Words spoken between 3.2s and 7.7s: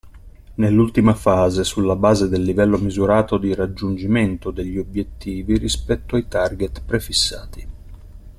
di raggiungimento degli obiettivi rispetto ai target prefissati.